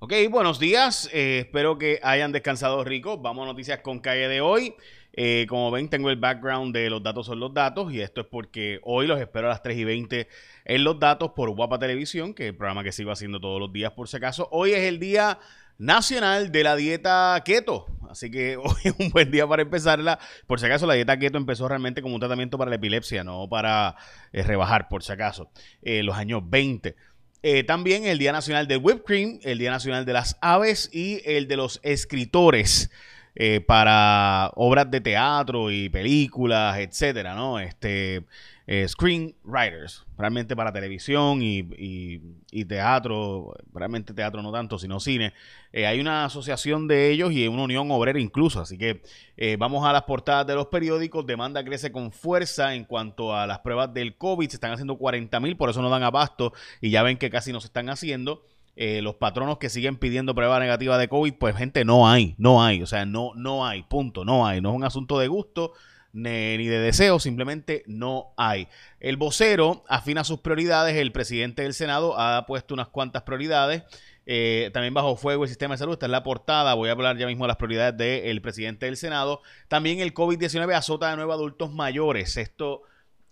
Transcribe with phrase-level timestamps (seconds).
[0.00, 1.10] Ok, buenos días.
[1.12, 3.18] Eh, espero que hayan descansado rico.
[3.18, 4.76] Vamos a noticias con calle de hoy.
[5.12, 8.28] Eh, como ven, tengo el background de los datos son los datos y esto es
[8.28, 10.28] porque hoy los espero a las 3 y 20
[10.66, 13.72] en los datos por Guapa Televisión, que es el programa que sigo haciendo todos los
[13.72, 14.48] días por si acaso.
[14.52, 15.40] Hoy es el día
[15.78, 20.20] nacional de la dieta keto, así que hoy es un buen día para empezarla.
[20.46, 23.48] Por si acaso, la dieta keto empezó realmente como un tratamiento para la epilepsia, no
[23.48, 23.96] para
[24.32, 25.50] eh, rebajar, por si acaso,
[25.82, 26.94] los años 20.
[27.42, 31.20] Eh, también el Día Nacional del Whipped Cream, el Día Nacional de las Aves y
[31.24, 32.90] el de los escritores
[33.36, 37.60] eh, para obras de teatro y películas, etcétera, ¿no?
[37.60, 38.24] Este,
[38.70, 45.32] eh, screenwriters, realmente para televisión y, teatro, realmente teatro no tanto, sino cine.
[45.72, 49.00] Eh, hay una asociación de ellos y una unión obrera incluso, así que
[49.38, 53.46] eh, vamos a las portadas de los periódicos, demanda crece con fuerza en cuanto a
[53.46, 56.90] las pruebas del COVID, se están haciendo 40 mil, por eso no dan abasto y
[56.90, 58.44] ya ven que casi no se están haciendo.
[58.76, 62.82] los patronos que siguen pidiendo prueba negativa de COVID, pues gente, no hay, no hay,
[62.82, 65.72] o sea, no, no hay, punto, no hay, no es un asunto de gusto,
[66.12, 68.68] ni de deseo, simplemente no hay.
[69.00, 73.82] El vocero afina sus prioridades, el presidente del Senado ha puesto unas cuantas prioridades.
[74.30, 77.16] Eh, también bajo fuego el sistema de salud, está en la portada, voy a hablar
[77.16, 79.40] ya mismo de las prioridades del presidente del Senado.
[79.68, 82.36] También el COVID-19 azota de nuevo adultos mayores.
[82.36, 82.82] Esto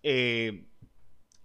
[0.03, 0.65] eh,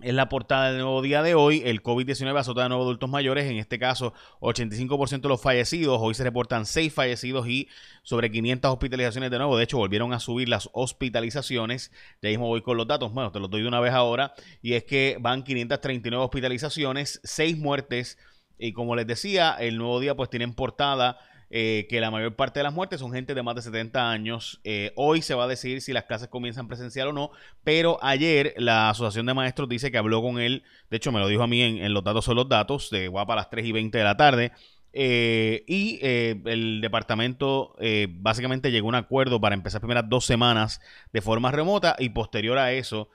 [0.03, 3.45] en la portada del nuevo día de hoy, el COVID-19 azota de nuevo adultos mayores,
[3.49, 7.67] en este caso 85% de los fallecidos, hoy se reportan 6 fallecidos y
[8.03, 11.91] sobre 500 hospitalizaciones de nuevo, de hecho volvieron a subir las hospitalizaciones,
[12.21, 14.73] ya mismo voy con los datos, bueno, te los doy de una vez ahora, y
[14.73, 18.17] es que van 539 hospitalizaciones, 6 muertes,
[18.57, 21.17] y como les decía, el nuevo día pues tienen portada
[21.53, 24.61] eh, que la mayor parte de las muertes son gente de más de 70 años.
[24.63, 27.31] Eh, hoy se va a decidir si las clases comienzan presencial o no,
[27.65, 31.27] pero ayer la Asociación de Maestros dice que habló con él, de hecho me lo
[31.27, 33.71] dijo a mí en, los datos son los datos, de guapa a las 3 y
[33.73, 34.53] 20 de la tarde.
[34.93, 37.75] Eh, y el departamento
[38.11, 40.79] básicamente llegó a un acuerdo para empezar primeras dos semanas
[41.11, 43.09] de forma remota y posterior a eso,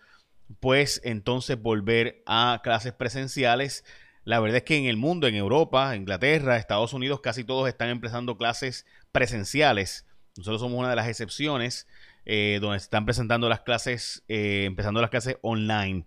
[0.61, 3.83] pues entonces volver a clases presenciales.
[4.27, 7.91] La verdad es que en el mundo, en Europa, Inglaterra, Estados Unidos, casi todos están
[7.91, 10.05] empezando clases presenciales.
[10.37, 11.87] Nosotros somos una de las excepciones
[12.25, 16.07] eh, donde se están presentando las clases, eh, empezando las clases online.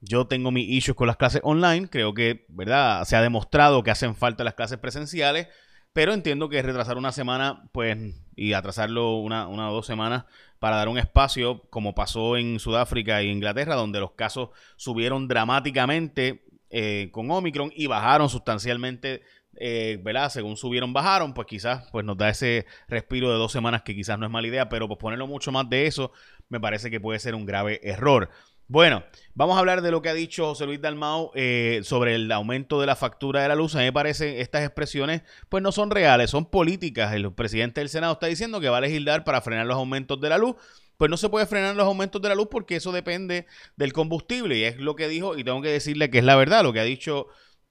[0.00, 1.88] Yo tengo mis issues con las clases online.
[1.88, 3.04] Creo que, ¿verdad?
[3.04, 5.46] Se ha demostrado que hacen falta las clases presenciales.
[5.92, 7.96] Pero entiendo que retrasar una semana, pues,
[8.34, 10.24] y atrasarlo una, una o dos semanas
[10.58, 16.45] para dar un espacio, como pasó en Sudáfrica e Inglaterra, donde los casos subieron dramáticamente
[16.70, 19.22] eh, con Omicron y bajaron sustancialmente,
[19.56, 20.30] eh, ¿verdad?
[20.30, 24.18] Según subieron, bajaron, pues quizás pues nos da ese respiro de dos semanas que quizás
[24.18, 26.12] no es mala idea, pero pues ponerlo mucho más de eso
[26.48, 28.30] me parece que puede ser un grave error.
[28.68, 29.04] Bueno,
[29.34, 32.80] vamos a hablar de lo que ha dicho José Luis Dalmau eh, sobre el aumento
[32.80, 33.76] de la factura de la luz.
[33.76, 37.12] A mí me parece estas expresiones pues no son reales, son políticas.
[37.12, 40.28] El presidente del Senado está diciendo que va a legislar para frenar los aumentos de
[40.30, 40.56] la luz
[40.96, 43.46] pues no se puede frenar los aumentos de la luz porque eso depende
[43.76, 46.62] del combustible y es lo que dijo y tengo que decirle que es la verdad,
[46.62, 47.28] lo que ha dicho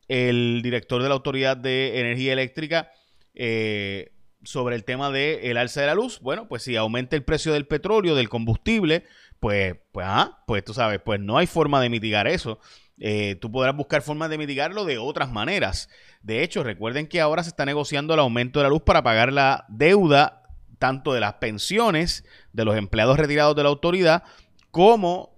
[0.08, 2.91] el director de la Autoridad de Energía Eléctrica
[3.34, 4.12] eh,
[4.44, 6.19] sobre el tema del el alza de la luz.
[6.22, 9.03] Bueno, pues si aumenta el precio del petróleo, del combustible,
[9.40, 12.59] pues, pues, ah, pues tú sabes, pues no hay forma de mitigar eso.
[13.00, 15.90] Eh, tú podrás buscar formas de mitigarlo de otras maneras.
[16.22, 19.34] De hecho, recuerden que ahora se está negociando el aumento de la luz para pagar
[19.34, 20.44] la deuda
[20.78, 24.24] tanto de las pensiones de los empleados retirados de la autoridad
[24.72, 25.36] como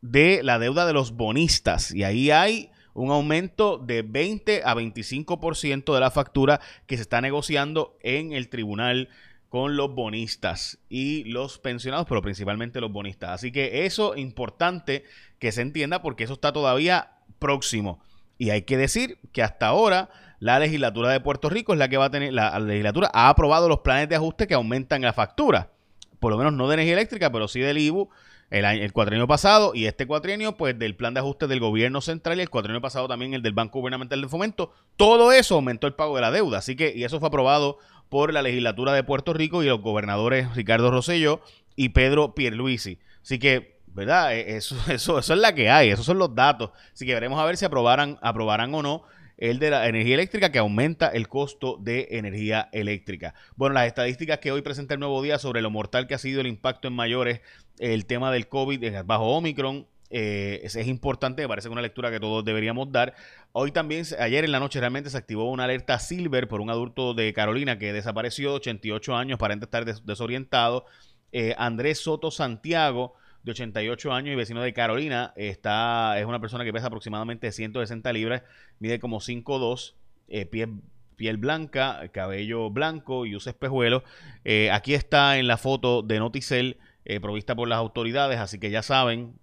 [0.00, 1.92] de la deuda de los bonistas.
[1.92, 7.20] Y ahí hay un aumento de 20 a 25% de la factura que se está
[7.20, 9.08] negociando en el tribunal
[9.48, 13.30] con los bonistas y los pensionados, pero principalmente los bonistas.
[13.30, 15.04] Así que eso es importante
[15.38, 18.00] que se entienda porque eso está todavía próximo.
[18.38, 21.96] Y hay que decir que hasta ahora la legislatura de Puerto Rico es la que
[21.96, 25.72] va a tener, la legislatura ha aprobado los planes de ajuste que aumentan la factura.
[26.20, 28.08] Por lo menos no de energía eléctrica, pero sí del IBU
[28.50, 32.38] el, el cuatrienio pasado y este cuatrienio, pues del plan de ajuste del gobierno central
[32.38, 34.72] y el cuatrienio pasado también el del Banco Gubernamental de Fomento.
[34.96, 36.58] Todo eso aumentó el pago de la deuda.
[36.58, 37.78] Así que, y eso fue aprobado
[38.08, 41.40] por la legislatura de Puerto Rico y los gobernadores Ricardo Rosselló
[41.76, 42.98] y Pedro Pierluisi.
[43.22, 44.34] Así que, ¿verdad?
[44.34, 46.70] E, eso, eso, eso es la que hay, esos son los datos.
[46.92, 49.02] Así que veremos a ver si aprobarán, aprobarán o no
[49.36, 53.34] el de la energía eléctrica que aumenta el costo de energía eléctrica.
[53.54, 56.40] Bueno, las estadísticas que hoy presenta el nuevo día sobre lo mortal que ha sido
[56.40, 57.40] el impacto en mayores,
[57.78, 62.18] el tema del COVID eh, bajo Omicron, eh, es, importante, me parece una lectura que
[62.18, 63.14] todos deberíamos dar.
[63.52, 67.14] Hoy también, ayer en la noche realmente se activó una alerta Silver por un adulto
[67.14, 70.86] de Carolina que desapareció, 88 años, aparente estar desorientado.
[71.30, 73.14] Eh, Andrés Soto Santiago
[73.48, 75.32] de 88 años y vecino de Carolina.
[75.36, 78.42] Está, es una persona que pesa aproximadamente 160 libras,
[78.78, 79.94] mide como 5'2,
[80.28, 80.68] eh, pies
[81.16, 84.04] piel blanca, cabello blanco y usa espejuelos.
[84.44, 88.70] Eh, aquí está en la foto de Noticel eh, provista por las autoridades, así que
[88.70, 89.34] ya saben,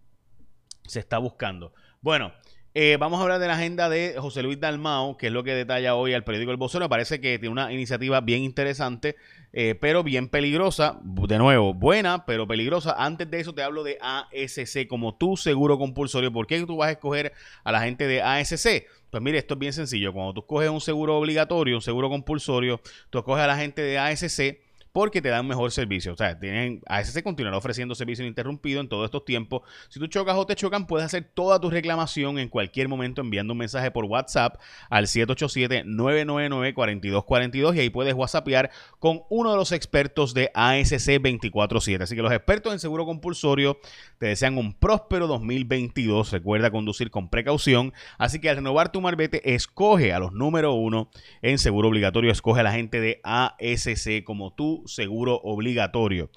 [0.88, 1.74] se está buscando.
[2.02, 2.32] Bueno,
[2.78, 5.56] eh, vamos a hablar de la agenda de José Luis Dalmao, que es lo que
[5.56, 6.90] detalla hoy al periódico El Vocero.
[6.90, 9.16] Parece que tiene una iniciativa bien interesante,
[9.54, 11.00] eh, pero bien peligrosa.
[11.02, 12.94] De nuevo, buena, pero peligrosa.
[12.98, 16.34] Antes de eso te hablo de ASC como tu seguro compulsorio.
[16.34, 17.32] ¿Por qué tú vas a escoger
[17.64, 18.88] a la gente de ASC?
[19.10, 20.12] Pues mire, esto es bien sencillo.
[20.12, 23.98] Cuando tú escoges un seguro obligatorio, un seguro compulsorio, tú escoges a la gente de
[24.00, 24.65] ASC
[24.96, 26.14] porque te dan mejor servicio.
[26.14, 29.64] O sea, tienen, ASC continuará ofreciendo servicio ininterrumpido en todos estos tiempos.
[29.90, 33.52] Si tú chocas o te chocan, puedes hacer toda tu reclamación en cualquier momento enviando
[33.52, 34.56] un mensaje por WhatsApp
[34.90, 42.04] al 787-999-4242 y ahí puedes WhatsAppear con uno de los expertos de ASC 24-7.
[42.04, 43.78] Así que los expertos en seguro compulsorio
[44.18, 46.32] te desean un próspero 2022.
[46.32, 47.92] Recuerda conducir con precaución.
[48.18, 51.10] Así que al renovar tu marbete, escoge a los número uno
[51.42, 52.32] en seguro obligatorio.
[52.32, 56.30] Escoge a la gente de ASC como tú seguro obligatorio.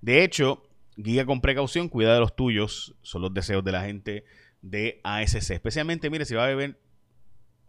[0.00, 0.62] De hecho,
[0.96, 4.24] guía con precaución, cuida de los tuyos, son los deseos de la gente
[4.62, 5.50] de ASC.
[5.50, 6.78] Especialmente, mire, si va a beber,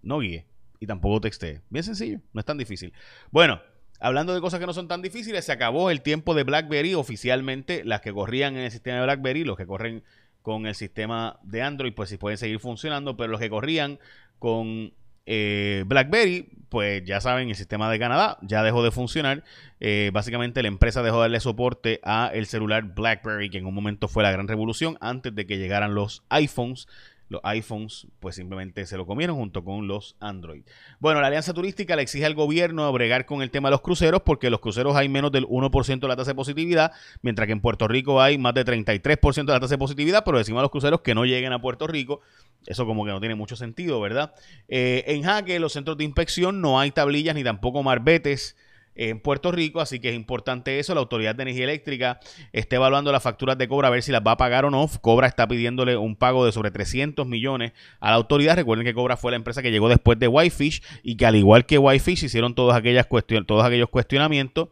[0.02, 0.46] no guíe
[0.80, 1.62] y tampoco texte.
[1.70, 2.94] Bien sencillo, no es tan difícil.
[3.32, 3.62] Bueno,
[4.00, 7.84] hablando de cosas que no son tan difíciles, se acabó el tiempo de BlackBerry oficialmente.
[7.84, 10.04] Las que corrían en el sistema de BlackBerry, los que corren
[10.42, 14.00] con el sistema de Android, pues sí pueden seguir funcionando, pero los que corrían
[14.40, 14.94] con
[15.28, 19.44] eh, BlackBerry, pues ya saben, el sistema de Canadá ya dejó de funcionar.
[19.80, 23.74] Eh, básicamente la empresa dejó de darle soporte a el celular BlackBerry, que en un
[23.74, 26.88] momento fue la gran revolución antes de que llegaran los iPhones
[27.30, 30.64] los iPhones pues simplemente se lo comieron junto con los Android.
[31.00, 34.22] Bueno, la alianza turística le exige al gobierno abregar con el tema de los cruceros
[34.22, 36.92] porque los cruceros hay menos del 1% de la tasa de positividad,
[37.22, 40.38] mientras que en Puerto Rico hay más de 33% de la tasa de positividad, pero
[40.38, 42.22] decimos a los cruceros que no lleguen a Puerto Rico.
[42.66, 44.34] Eso como que no tiene mucho sentido, ¿verdad?
[44.68, 48.56] Eh, en Jaque, los centros de inspección, no hay tablillas ni tampoco marbetes
[48.98, 50.94] en Puerto Rico, así que es importante eso.
[50.94, 52.20] La Autoridad de Energía Eléctrica
[52.52, 54.90] está evaluando las facturas de Cobra a ver si las va a pagar o no.
[55.02, 58.56] Cobra está pidiéndole un pago de sobre 300 millones a la autoridad.
[58.56, 61.66] Recuerden que Cobra fue la empresa que llegó después de Whitefish y que al igual
[61.66, 63.08] que Whitefish hicieron todas aquellas
[63.46, 64.70] todos aquellos cuestionamientos.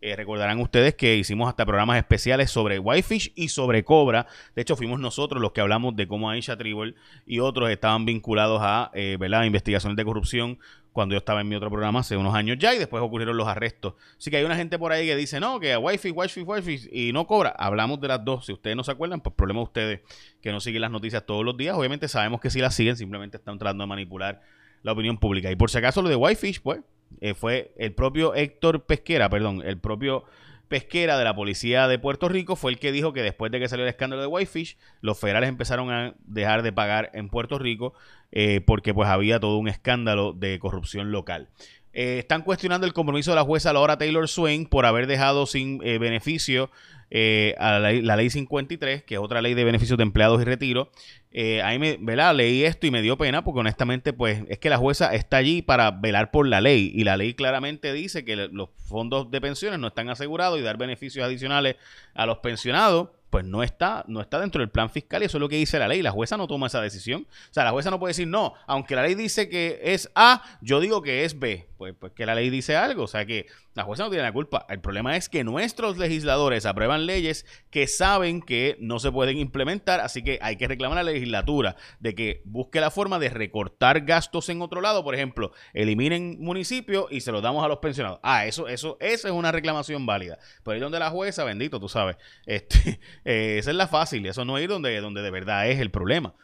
[0.00, 4.26] Eh, recordarán ustedes que hicimos hasta programas especiales sobre Whitefish y sobre Cobra.
[4.54, 6.94] De hecho, fuimos nosotros los que hablamos de cómo Aisha Tribble
[7.26, 10.58] y otros estaban vinculados a eh, investigaciones de corrupción
[10.92, 13.48] cuando yo estaba en mi otro programa hace unos años ya y después ocurrieron los
[13.48, 13.94] arrestos.
[14.16, 17.12] Así que hay una gente por ahí que dice, no, que Wi-Fi, Wi-Fi, Wi-Fi y
[17.12, 17.50] no cobra.
[17.50, 18.46] Hablamos de las dos.
[18.46, 20.00] Si ustedes no se acuerdan, pues problema de ustedes
[20.40, 21.76] que no siguen las noticias todos los días.
[21.76, 24.42] Obviamente sabemos que si las siguen, simplemente están tratando de manipular
[24.82, 25.50] la opinión pública.
[25.50, 26.80] Y por si acaso lo de Wi-Fi, pues,
[27.20, 30.24] eh, fue el propio Héctor Pesquera, perdón, el propio
[30.68, 33.68] pesquera de la policía de Puerto Rico fue el que dijo que después de que
[33.68, 37.94] salió el escándalo de Whitefish, los federales empezaron a dejar de pagar en Puerto Rico
[38.30, 41.48] eh, porque pues había todo un escándalo de corrupción local.
[41.92, 45.80] Eh, están cuestionando el compromiso de la jueza Laura Taylor Swain por haber dejado sin
[45.82, 46.70] eh, beneficio
[47.10, 50.90] a la, la, ley 53, que es otra ley de beneficios de empleados y retiro,
[51.30, 52.34] eh, ahí me, ¿verdad?
[52.34, 55.60] leí esto y me dio pena porque honestamente pues es que la jueza está allí
[55.60, 59.78] para velar por la ley y la ley claramente dice que los fondos de pensiones
[59.78, 61.76] no están asegurados y dar beneficios adicionales
[62.14, 65.40] a los pensionados pues no está, no está dentro del plan fiscal y eso es
[65.40, 66.02] lo que dice la ley.
[66.02, 67.26] La jueza no toma esa decisión.
[67.28, 70.42] O sea, la jueza no puede decir, no, aunque la ley dice que es A,
[70.60, 71.68] yo digo que es B.
[71.76, 73.04] Pues, pues que la ley dice algo.
[73.04, 73.46] O sea que
[73.78, 74.66] la jueza no tiene la culpa.
[74.68, 80.00] El problema es que nuestros legisladores aprueban leyes que saben que no se pueden implementar,
[80.00, 84.00] así que hay que reclamar a la legislatura de que busque la forma de recortar
[84.00, 85.04] gastos en otro lado.
[85.04, 88.18] Por ejemplo, eliminen municipios y se los damos a los pensionados.
[88.24, 90.40] Ah, eso, eso, esa es una reclamación válida.
[90.64, 92.16] Pero ahí donde la jueza, bendito, tú sabes,
[92.46, 95.90] este, eh, esa es la fácil, eso no es donde, donde de verdad es el
[95.90, 96.34] problema.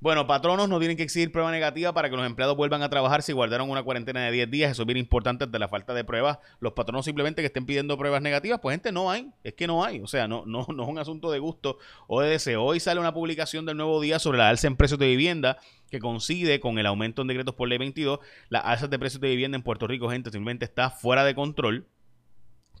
[0.00, 3.20] Bueno, patronos no tienen que exigir prueba negativa para que los empleados vuelvan a trabajar
[3.20, 4.70] si guardaron una cuarentena de 10 días.
[4.70, 6.38] Eso es bien importante de la falta de pruebas.
[6.60, 9.32] Los patronos simplemente que estén pidiendo pruebas negativas, pues gente no hay.
[9.42, 10.00] Es que no hay.
[10.00, 12.62] O sea, no, no, no es un asunto de gusto o de deseo.
[12.62, 15.58] Hoy sale una publicación del nuevo día sobre la alza en precios de vivienda
[15.90, 18.20] que coincide con el aumento en decretos por ley 22.
[18.50, 21.88] La alza de precios de vivienda en Puerto Rico, gente, simplemente está fuera de control.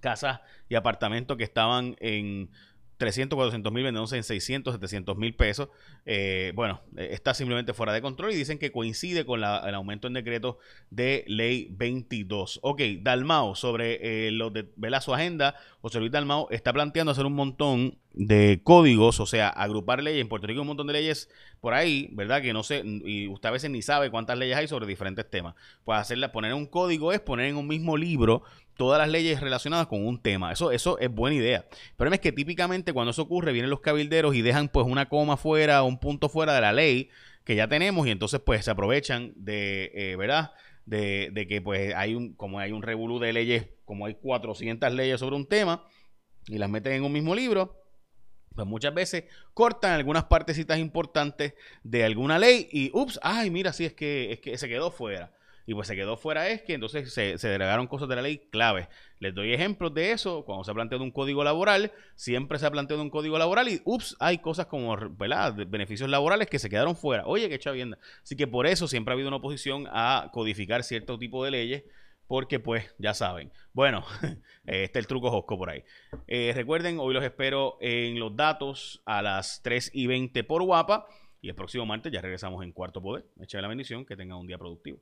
[0.00, 0.38] Casas
[0.68, 2.52] y apartamentos que estaban en
[2.98, 5.68] 300, 400 mil vendiéndose en 600, 700 mil pesos.
[6.04, 10.08] Eh, bueno, eh, está simplemente fuera de control y dicen que coincide con el aumento
[10.08, 10.58] en decreto
[10.90, 12.58] de ley 22.
[12.62, 15.00] Ok, Dalmao, sobre eh, lo de ¿verdad?
[15.00, 20.02] su agenda, José Luis Dalmao está planteando hacer un montón de códigos, o sea, agrupar
[20.02, 20.20] leyes.
[20.20, 21.30] En Puerto Rico hay un montón de leyes
[21.60, 22.42] por ahí, ¿verdad?
[22.42, 25.54] Que no sé, y usted a veces ni sabe cuántas leyes hay sobre diferentes temas.
[25.84, 28.42] Pues hacerla, poner un código es poner en un mismo libro
[28.76, 30.52] todas las leyes relacionadas con un tema.
[30.52, 31.66] Eso, eso es buena idea.
[31.96, 35.36] Problema es que típicamente cuando eso ocurre, vienen los cabilderos y dejan pues una coma
[35.36, 37.10] fuera, un punto fuera de la ley
[37.44, 40.52] que ya tenemos y entonces pues se aprovechan de, eh, ¿verdad?
[40.88, 44.92] De, de, que pues hay un, como hay un revolú de leyes, como hay 400
[44.92, 45.84] leyes sobre un tema
[46.46, 47.76] y las meten en un mismo libro,
[48.54, 51.54] pues muchas veces cortan algunas partecitas importantes
[51.84, 55.32] de alguna ley y, ups, ay, mira, sí, es que, es que se quedó fuera.
[55.68, 58.88] Y pues se quedó fuera es que entonces se, delegaron cosas de la ley claves.
[59.18, 60.46] Les doy ejemplos de eso.
[60.46, 63.82] Cuando se ha planteado un código laboral, siempre se ha planteado un código laboral y,
[63.84, 65.54] ups, hay cosas como, ¿verdad?
[65.68, 67.26] beneficios laborales que se quedaron fuera.
[67.26, 67.98] Oye, qué chavienda.
[68.22, 71.84] Así que por eso siempre ha habido una oposición a codificar cierto tipo de leyes
[72.26, 73.52] porque pues ya saben.
[73.74, 74.06] Bueno,
[74.64, 75.84] está el truco Josco por ahí.
[76.28, 81.06] Eh, recuerden, hoy los espero en los datos a las 3 y 20 por guapa
[81.42, 83.26] y el próximo martes ya regresamos en Cuarto Poder.
[83.38, 84.98] Echa la bendición, que tengan un día productivo.